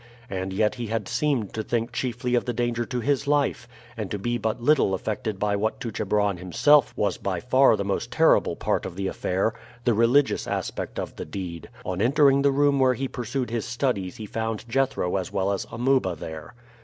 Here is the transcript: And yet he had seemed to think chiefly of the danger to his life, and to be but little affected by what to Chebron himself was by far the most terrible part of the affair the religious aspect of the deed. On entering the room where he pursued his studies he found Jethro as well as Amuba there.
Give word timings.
And 0.31 0.51
yet 0.51 0.73
he 0.81 0.87
had 0.87 1.07
seemed 1.07 1.53
to 1.53 1.61
think 1.61 1.91
chiefly 1.91 2.33
of 2.33 2.45
the 2.45 2.53
danger 2.55 2.85
to 2.85 3.01
his 3.01 3.27
life, 3.27 3.67
and 3.95 4.09
to 4.09 4.17
be 4.17 4.39
but 4.39 4.59
little 4.59 4.95
affected 4.95 5.37
by 5.37 5.55
what 5.55 5.79
to 5.81 5.91
Chebron 5.91 6.37
himself 6.37 6.91
was 6.97 7.19
by 7.19 7.39
far 7.39 7.75
the 7.77 7.85
most 7.85 8.09
terrible 8.11 8.55
part 8.55 8.87
of 8.87 8.95
the 8.95 9.05
affair 9.05 9.53
the 9.83 9.93
religious 9.93 10.47
aspect 10.47 10.97
of 10.97 11.17
the 11.17 11.25
deed. 11.25 11.69
On 11.85 12.01
entering 12.01 12.41
the 12.41 12.49
room 12.51 12.79
where 12.79 12.95
he 12.95 13.07
pursued 13.07 13.51
his 13.51 13.65
studies 13.65 14.15
he 14.17 14.25
found 14.25 14.67
Jethro 14.67 15.17
as 15.17 15.31
well 15.31 15.51
as 15.51 15.67
Amuba 15.71 16.15
there. 16.15 16.55